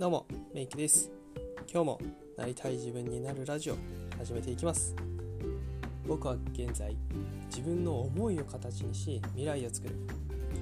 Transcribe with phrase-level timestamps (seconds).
[0.00, 1.10] どうも、メイキです。
[1.70, 2.00] 今日も
[2.38, 3.76] なりたい自分になるラジオ
[4.16, 4.96] 始めていきます。
[6.08, 6.96] 僕は現在、
[7.50, 9.94] 自分の思いを形にし未来を作る。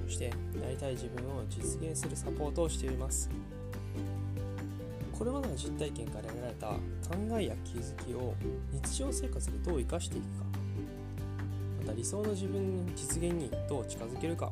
[0.05, 0.29] そして
[0.61, 3.29] なりたい自分を実現するサポートをしています。
[5.17, 8.35] これまでの実体験から得られた考えや気づきを
[8.73, 10.43] 日常生活でどう生かしていくか
[11.79, 14.51] また理想の自分の実現にどう近づけるか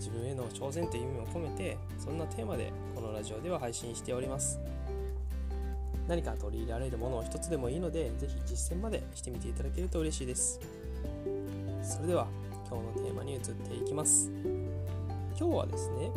[0.00, 4.58] 自分への挑戦という意味を込めてそんなテーマでこのラジオでは配信しております。
[6.08, 10.58] 何か取り入れられるものを一つでもいいので是非実践までしてみていただけると嬉しいです。
[11.82, 12.26] それでは
[12.68, 14.30] 今日のテーマに移っていきます。
[15.38, 16.10] 今日はですね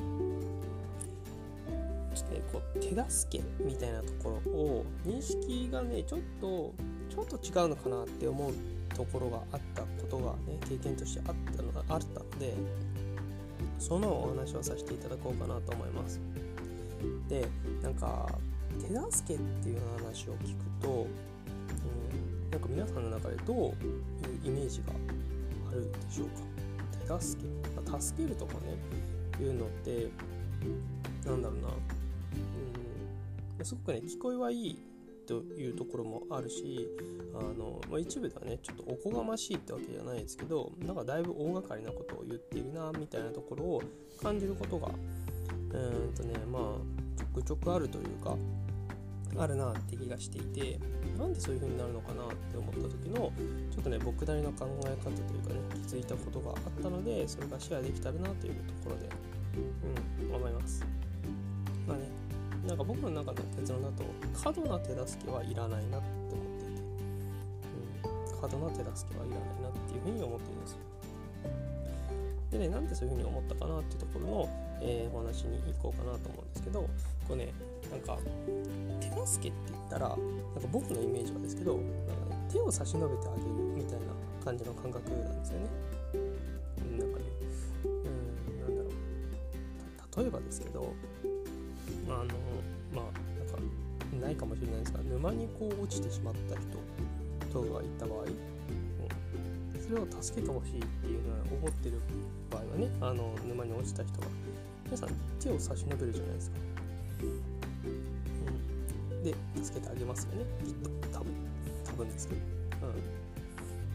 [2.54, 6.74] こう手助けみたいなところを認識がねちょっと
[7.10, 8.54] ちょっと違うのかなって思う
[8.96, 12.54] ところがあったことがね経験としてあったのあったので
[13.80, 16.20] そのお話をさせていただこうかなと思います。
[17.28, 17.48] で
[17.82, 18.28] なんか
[18.80, 23.74] 手助けっていう話を聞くと、うん、なんか皆さんの中でどういう
[24.46, 24.94] イメージが
[25.70, 27.18] あるでしょうか？
[27.18, 27.48] 手助け、
[27.92, 28.60] ま、助けるとかね
[29.40, 30.10] いうのって
[31.26, 31.68] なんだろうな、
[33.60, 34.80] うん、すごくね聞こえはいい
[35.26, 36.90] というところもあるし
[37.34, 43.84] あの、まあ、一部ではねちょっとおこがましいってわけじゃないですけどなんかだいぶ大掛かりなことを言っているなみたいなところを
[44.22, 48.36] 感じることがうんとねまあちょくちょくあるというか
[49.38, 50.80] あるなって気がしていて
[51.18, 53.32] なんでそういう風になるのかなって思った時の
[53.72, 59.10] ちょっとね僕なりの考え方というかね気づいたことがあったのでそれがシェアできたらなというところで
[60.30, 60.86] うん思います。
[61.88, 62.13] まあね
[62.68, 64.04] なんか僕の中の結論だと
[64.42, 66.76] 過度な手助けはいらないなって思ってい
[68.02, 70.78] て、うん、過度な手助けはいらないなっていうふうに思っているんですよ。
[72.52, 74.50] でねなんでそういうふうに思ったかなっていうところの、
[74.82, 76.82] えー、お話に行こうかなと思うんですけど
[77.28, 77.54] これね
[77.90, 78.18] なんか
[79.02, 80.22] 手助けって言ったらなんか
[80.72, 84.06] 僕のイメージはですけどなんか、ね、手を差し伸べてあげるみたいな
[84.46, 85.68] 感じの感覚なんですよね。
[86.98, 87.26] なんかね
[87.86, 90.94] うんなんだろう例えばですけど
[92.22, 92.30] あの
[92.94, 93.06] まあ
[93.40, 96.78] なんかないかもしれないですが沼にこう落ちてしまった人
[97.54, 102.00] とがいた場合、うん、それを助けてほしいっていうのは思ってる
[102.50, 104.28] 場合はねあの沼に落ちた人が
[104.86, 105.10] 皆さん
[105.40, 106.58] 手を差し伸べるじゃないですか。
[109.14, 111.34] うん、で助けてあげますよねきっと多分
[111.86, 112.42] 多分ですけど。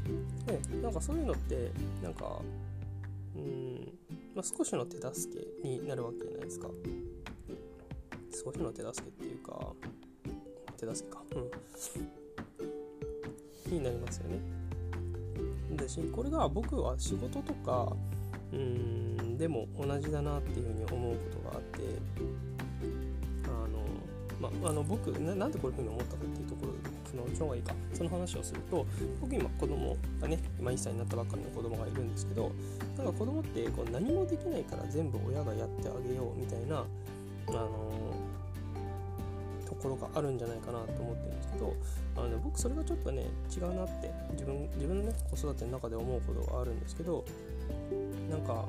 [0.09, 1.71] うん、でなんかそういうのって
[2.03, 2.41] なんか
[3.37, 3.93] うん、
[4.35, 6.69] まあ、少しの手助けになるわけじゃないですか。
[8.45, 9.73] 少しの手助けっていうか
[10.77, 11.23] 手助けか。
[11.35, 11.51] うん。
[13.73, 14.39] になりますよね。
[15.77, 17.93] だしこれが僕は仕事とか
[18.53, 21.81] うんでも同じだなっていうふうに思うことがあって
[23.45, 23.85] あの
[24.41, 26.73] まあの僕ななんでこういうふうに思ったかっていうところ
[27.11, 27.75] そのその方がいいか。
[27.93, 28.87] その話をすると
[29.21, 32.53] 僕今子供がね今1歳になったばっかりの子供がいるんですけど
[32.97, 36.85] なんか子供ってこう何もできないから全部親がやってあげようみたいな
[37.49, 38.08] あの
[39.79, 41.75] ころがあるんじゃないかなと思ってるんですけど
[42.17, 47.25] あの、ね、僕それがちょっとね違うなって自分自分のね子育ての中で思うことがあるんですけど
[48.31, 48.65] なんか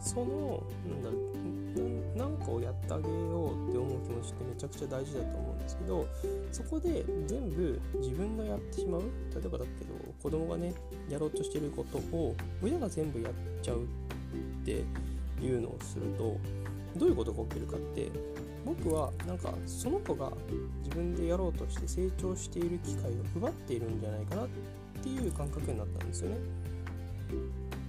[0.00, 1.34] そのなんだ
[2.14, 6.06] なんかをやってあげようって思う気持ちってめちゃくちゃ大事だと思うんですけど
[6.52, 9.02] そこで全部自分がやってしまう
[9.34, 10.72] 例えばだけど子供がね
[11.08, 13.86] やろうとしてることを親が全部やっちゃうっ
[14.64, 14.84] て
[15.42, 16.36] いうのをすると
[16.96, 18.10] どういうことが起きるかって
[18.64, 20.32] 僕はなんかその子が
[20.82, 24.48] 自分でやろうとして成長している機会を奪っているんじゃないかなっ
[25.02, 26.36] ていう感覚になったんですよね。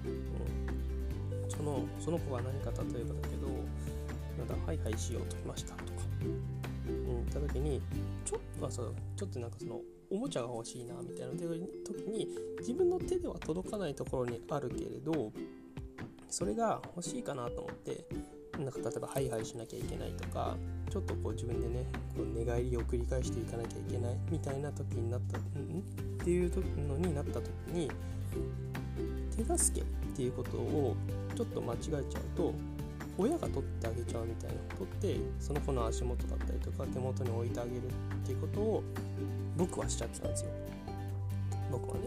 [0.03, 3.47] うん、そのその子が何か例えばだけど
[4.37, 5.91] なんだハイハイしようとしましたとか、
[6.21, 7.81] うん、言った時に
[8.25, 8.81] ちょっとさ
[9.15, 9.79] ちょっとなんかその
[10.11, 11.49] おもちゃが欲しいなみたいな時
[12.09, 12.27] に
[12.59, 15.31] 自分の手では届かないところにあるけれど
[16.29, 18.05] それが欲しいかなと思って
[18.57, 20.55] なんか例えばハイハイしなきゃいけないとか
[20.89, 21.85] ちょっとこう自分でね
[22.15, 25.41] こう寝返りを繰り返していかなきゃいけないみたいな時になったん？
[25.41, 25.43] っ
[26.23, 26.51] ていう
[26.87, 27.91] のになった時に
[29.35, 30.95] 手助けっていうことを
[31.35, 32.03] ちょっと間違えちゃう
[32.35, 32.53] と
[33.17, 37.89] 親が取ってあげちゃうみたいなことってその子の足元だったりとか手元に置いてあげるっ
[38.25, 38.83] ていうことを
[39.57, 40.51] 僕はしちゃってたんですよ。
[41.71, 42.01] 僕はね。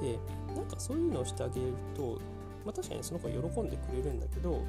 [0.00, 0.18] で
[0.54, 2.18] なんかそういうのをしてあげると
[2.66, 4.60] まあ、確かにその子は喜んでくれるんだけど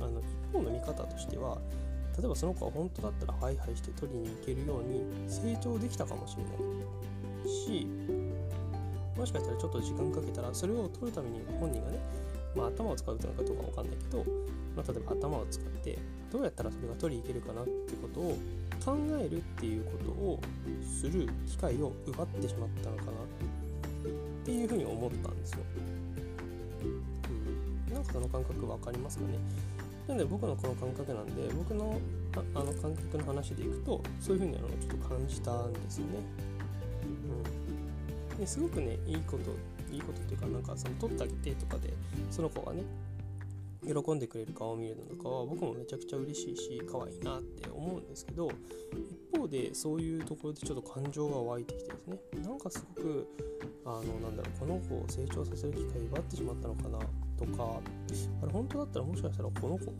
[0.00, 1.58] あの一方の見方としては
[2.16, 6.56] 例えばその子は本当だったらハイハイして取りに行けるように成長できたかもしれない
[7.48, 7.86] し
[9.16, 11.98] もしかしたらちょっと時間かけたらそれを取るために本人がね
[12.56, 14.24] まあ、頭を使うのかどうかわかんないけど、
[14.74, 15.98] まあ、例えば頭を使って
[16.32, 17.70] どうやったらそれが取りいけるかなって
[18.00, 18.36] ことを
[18.84, 20.40] 考えるっていうことを
[20.82, 23.14] する機会を奪ってしまったのかなっ
[24.44, 25.58] ていうふうに思ったんですよ。
[27.92, 29.38] なんかその感覚分かりますかね？
[30.06, 32.00] なので僕のこの感覚なんで僕の
[32.54, 36.12] あの感覚の話でいくとそういうふうにちょっと感じたんですよね。
[38.32, 39.50] うん、ですごくねいいこと
[39.92, 41.92] いいことっていうかなんかその取ってあげてとかで
[42.30, 42.82] その子がね
[43.82, 48.50] 喜んでくれる顔を見るのとかは僕もめちゃくちゃ嬉しいし可愛いなって思うんですけど
[49.32, 53.28] 一方でそういうところでちょっと感情が湧いてきてですねなんかすごく
[53.84, 56.98] あのなんだろうこの子を成長させる機会を奪ってしまったのかな
[57.38, 57.80] とか
[58.42, 59.92] あれ本当だったらもしかしたらこの子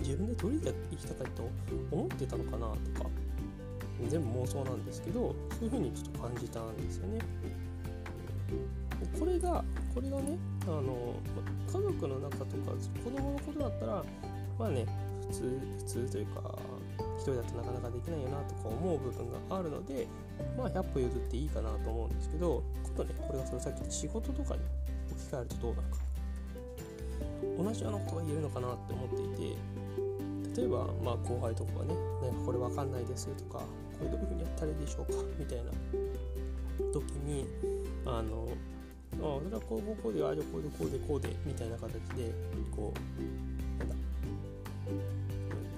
[0.00, 1.48] 自分で取り入れていきたかと
[1.90, 2.58] 思ってたのかな
[2.94, 3.08] とか
[4.08, 7.18] 全部妄想なんですけどそういう風にちょっと感じたんですよね。
[9.18, 9.64] これが
[9.94, 11.14] これがねあの
[11.66, 12.72] 家族の中とか
[13.04, 14.04] 子供のことだったら
[14.58, 14.86] まあね
[15.28, 16.58] 普通普通というか
[17.18, 20.06] 一人だとなかなかできないよなとか思う部分があるので
[20.56, 24.60] まあ100歩譲っていいかなと思うんですけどことねこれがそのさっきの仕事とかに
[25.10, 26.12] 置き換えるとどうなるか。
[27.58, 33.64] 同じようなことが言えるのかなって思っていて例えばまあ後輩とかがねなんかこれわかんないですとかこ
[34.02, 35.70] れどういうふうにやったらいいでしょうかみたいな
[36.92, 37.46] 時に
[38.06, 38.48] あの
[39.22, 42.32] あそれはこうこうこうでああじゃこうでこうでこうでみたいな形で
[42.74, 43.94] こうなんだ、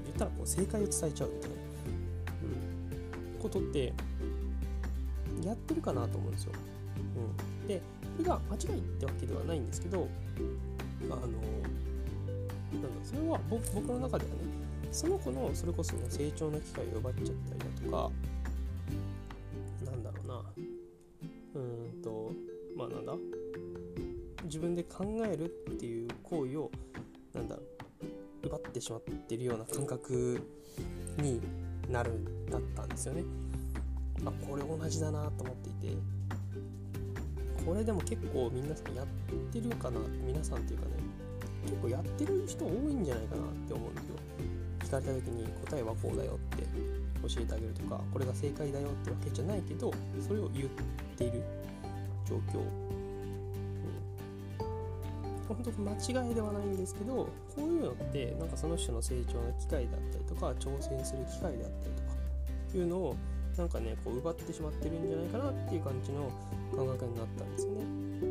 [0.04, 1.56] 言ったらこう正解を伝えちゃうみたいな、
[3.36, 3.92] うん、ことって
[5.44, 6.52] やってるかなと思うんですよ。
[7.60, 7.82] うん、で
[8.16, 10.08] これが間違いってわけではないんですけど
[11.10, 14.36] あのなんだそれは僕僕の中ではね
[14.90, 18.10] その子のそれこその成長の機会を奪っちゃったりだとか
[19.84, 20.73] なんだろうな。
[22.84, 23.14] まあなんだ？
[24.44, 26.70] 自分で考えるっていう行為を
[27.32, 27.56] なんだ
[28.42, 30.40] 奪ってしまってるような感覚
[31.18, 31.40] に
[31.88, 33.24] なるんだったんですよね。
[34.26, 35.96] あこれ同じだなと思っていて
[37.66, 39.06] これでも結構皆さんやっ
[39.50, 39.98] てるかな？
[40.26, 40.92] 皆さんっていうかね
[41.64, 44.16] 結構やってる人多いんじゃないかなって思うんですよ。
[44.80, 46.64] 聞かれた時に答えはこうだよって
[47.26, 49.90] 教えてあげるとかこれが正解だよってわけじゃないけど
[50.20, 50.68] それを言っ
[51.16, 51.42] ている
[52.24, 52.64] 状況、うん、
[55.48, 55.70] 本当
[56.16, 62.14] 間違いではないんですけどこういうのってなんかその人の成長の機会だったりとか挑戦する機会であったりとか
[62.74, 63.16] いうのを
[63.56, 66.30] なんかねこう奪ってしまってるんじゃないかなっていう感じの
[66.74, 67.82] 感覚になったんですよね。
[67.82, 68.30] うん、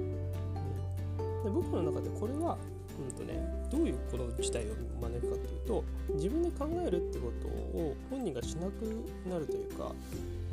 [1.45, 2.57] で僕の中でこれは
[2.99, 3.39] うんとね、
[3.71, 8.85] どういうこと自体を招くかっていうと自分で考えるってことを本人がしなく
[9.27, 9.91] なるというか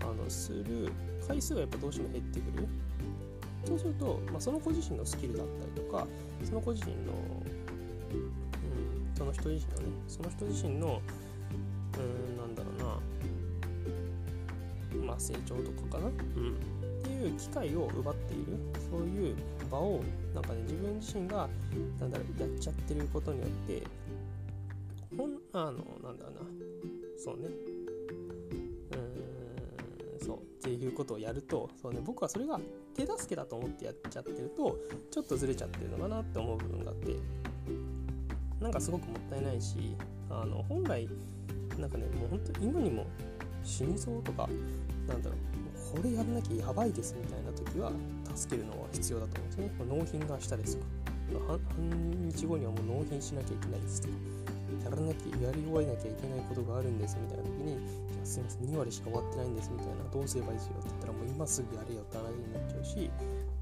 [0.01, 0.91] あのする
[1.27, 2.67] 回数がやっぱどうしても減ってくる
[3.71, 6.05] そうすると、まあ、その子自身のスキルだったりとか
[6.43, 7.13] その子自身の、
[8.13, 11.01] うん、その人自身のねその人自身の
[11.97, 12.71] うんなんだろ
[14.97, 16.15] うなまあ成長とかかな、うん、っ
[17.05, 18.59] ていう機会を奪っている
[18.91, 19.37] そういう
[19.71, 20.03] 場を
[20.35, 21.49] なんかね自分自身が
[22.01, 23.85] なんだろうやっちゃってることによって
[25.17, 26.41] ほんあのなんだろうな
[27.17, 27.47] そうね。
[30.61, 32.61] っていうことをやるとそう、ね、僕はそれが
[32.95, 34.77] 手助けだと思ってやっちゃってると
[35.11, 37.17] ちょっとずれちゃってるのかなって思う部分があって
[38.61, 39.97] なんかすごくもったいないし
[40.29, 41.09] あの本来
[41.79, 43.07] なんかねもう本当に今にも
[43.65, 44.49] 死にそうとか
[45.09, 47.91] なんだろうこれやんなきゃやばいですみたいな時は
[48.35, 49.71] 助けるのは必要だと思うんですね。
[49.89, 54.15] 納品がしたですとか半日後にはもう納品しなきゃいけないですとか
[54.85, 57.77] やらなきゃやり終えなきゃいけないことがあるんですみたいな時に
[58.13, 63.11] じゃすいません2割しか終わってないんですみたいなどうすればいいですよって言ったらもう今すぐやれよって話になっちゃうし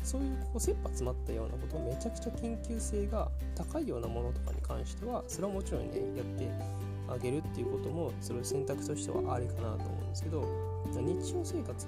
[0.03, 6.49] そういうこう切羽詰まったようなことめちゃくちゃ緊急性が高いようなものとかに関してはそれはもちろんねやって
[7.09, 10.45] あげるっていうこともそれを選択としてはありかなと思うんですけど
[10.93, 11.87] 日常生活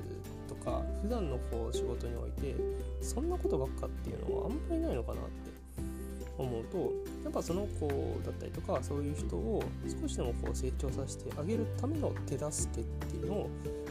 [0.49, 2.55] とか普段のこう仕事において
[3.01, 5.50] そんなことばっかっていうのはあんまりないのかなって
[6.43, 6.93] 思うと
[7.25, 7.87] やっぱその子
[8.25, 9.63] だったりとかそういう人を
[10.01, 13.51] 少しでもこう成長させてあげるための手助けっていうのを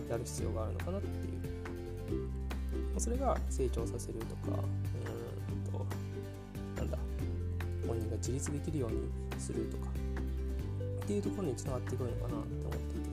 [0.10, 1.40] やる必要があるのかなっていう。
[2.98, 5.86] それが成長させるとかうんと
[6.76, 6.98] なんだ
[7.88, 8.98] 本人が自立できるように
[9.40, 9.88] するとか
[11.04, 13.10] っていうところにつながってくるのかなって思っていて。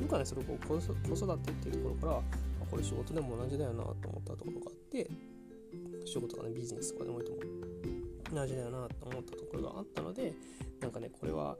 [0.00, 2.22] 僕はねそれをこう子育てっていうところから
[2.70, 5.08] これ仕事でも同じだよなと思ったところがあって
[6.04, 7.44] 仕事とかねビジネスとかでもいいと思う
[8.34, 10.34] 同じだよなと思ったところがあったので
[10.80, 11.56] なんかねこれは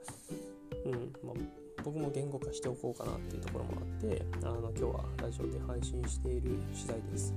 [0.85, 0.91] うん
[1.23, 7.33] まあ僕も言語化しておこうかなっていうところもあってあの今日はラジオで配信している次第です。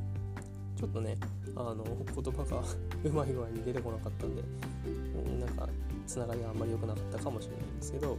[0.79, 1.19] ちょっとね
[1.57, 2.63] あの言葉が
[3.05, 4.43] うまい具合に出てこなかったんで、
[4.87, 5.69] うん、なんか
[6.07, 8.17] つながりがあんまり良くなかったかもしれないんですけど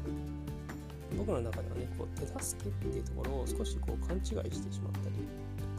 [1.18, 5.16] 僕の中ではねこう手助けっていうところを少しこう勘違いしてしまったり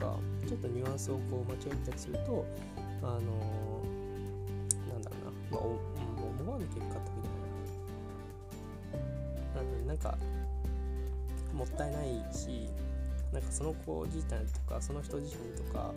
[0.00, 0.16] か
[0.48, 2.46] ちょっとニュアンスをこう間違えたりすると
[3.02, 5.60] あのー、なんだろうな、まあ、
[6.40, 7.28] 思わぬ結果ってわけ
[8.98, 9.02] で
[9.60, 10.16] もないなんか
[11.54, 12.68] もったいないし
[13.32, 15.92] なんかその子自体とかその人自身とか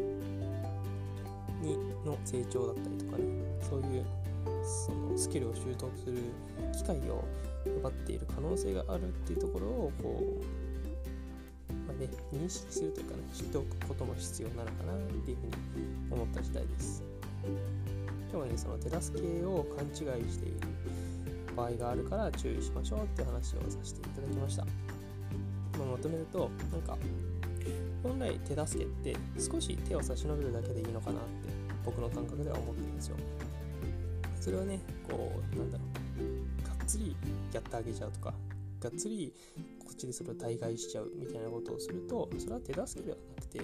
[1.62, 3.24] にの成長だったりとかね
[3.70, 4.06] そういう
[4.64, 6.18] そのスキルを習得する
[6.74, 7.24] 機会を
[7.80, 10.62] 奪っている可能性があるっていうところをこう、
[12.08, 15.54] ね、認識するというかね知っておくことも必要なのかなっていうふうに
[16.12, 17.04] 思った次第です。
[18.32, 20.58] 今日はねその手助けを勘違いしている
[21.56, 24.72] 場合があるから注意しましょうって話をさせていただきました、ま
[25.84, 26.98] あ、まとめるとなんか
[28.02, 31.50] 本来手助けって少し手を差し伸べるだけでいいのかなって
[31.86, 33.18] 僕の感覚では思ってるんですよ。
[34.42, 35.84] それはねこうなんだろ
[36.20, 37.16] うがっつり
[37.54, 38.34] やってあげちゃうとか
[38.82, 39.34] がっつり
[39.94, 43.62] こっちでそれを代替しちゃうみたいなことをするとそれは手助けではなくて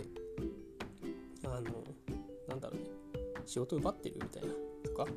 [1.43, 1.63] あの
[2.47, 2.85] なんだろうね
[3.47, 4.53] 仕事奪ってるみたいな
[4.85, 5.07] とか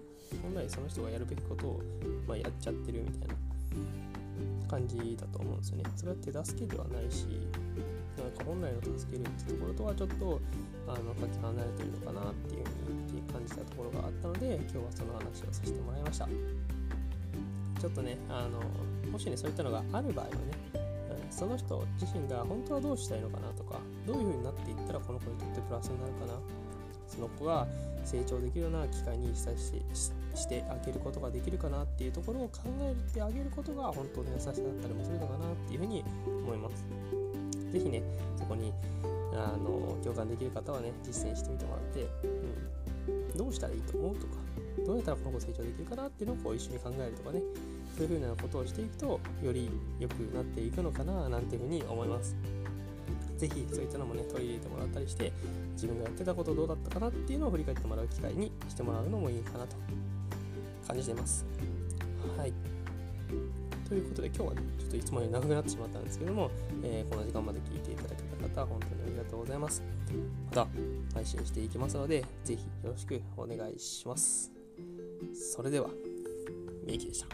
[0.40, 1.82] 本来その人がやるべきことを、
[2.26, 3.34] まあ、やっちゃってるみたいな
[4.70, 5.84] 感じだと思うんですよね。
[5.94, 7.26] それは手助けではないし
[8.16, 10.40] なんか本来の助けるってところとはちょっと
[10.88, 16.26] あのかけ離れてるのかなっていうふうに感じたところがあったので今日はその話をさせてもらいました。
[17.78, 20.81] ちょっとねあのもしねそういったのがある場合はね
[21.32, 26.34] その人自身が本当はどうしたいのかなとかどういう風になっていったらこの子にとってプラスになるかな
[27.08, 27.66] その子が
[28.04, 29.82] 成長できるような機会にしたし
[30.34, 36.86] してあげることができるかなっていうところを考えてあげることが本当に優しさだったりもするのかなっていうふうに思います。
[37.70, 38.02] 是非ね
[38.36, 38.72] そこに
[39.34, 42.06] あの共感できる方はね実践してみてもらって、
[43.32, 44.32] うん、どうしたらいいと思うとか
[44.86, 47.40] どうやったらこの子成長できるかなっていうのをこう一緒に考えるとかね
[47.96, 52.36] そういうふうなことをしていくとより良くなっていくのかななんていうふうに思います
[53.38, 55.32] 是非そういったのもね取り入れてもらったりして
[55.74, 59.76] 自分がやってたことどうだったかなっていうのを振り返ってもらう機会にしてもらうのもいいかなと
[60.86, 61.44] 感じてます
[62.36, 62.52] はい
[63.92, 66.50] ということで今日はね、ちょっといつもより長くなってしまったんですけども、
[66.82, 69.82] えー、この時間まで聞いていただけた方、本当にありがとうございます。
[70.46, 70.66] また
[71.12, 74.51] 配信していきますので、ぜひよろしくお願いします。
[75.34, 75.90] それでは、
[76.84, 77.26] ミキでした。